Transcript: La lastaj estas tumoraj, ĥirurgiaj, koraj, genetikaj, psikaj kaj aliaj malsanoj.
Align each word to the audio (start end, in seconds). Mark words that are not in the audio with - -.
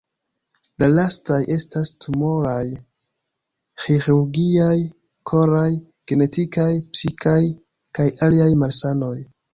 La 0.83 0.87
lastaj 0.93 1.35
estas 1.55 1.91
tumoraj, 2.05 2.63
ĥirurgiaj, 3.83 4.73
koraj, 5.33 5.69
genetikaj, 6.13 6.69
psikaj 6.97 7.39
kaj 7.99 8.09
aliaj 8.29 8.53
malsanoj. 8.65 9.17